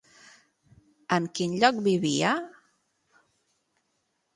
En 1.19 1.29
quin 1.39 1.55
lloc 1.65 1.85
vivia? 1.91 2.35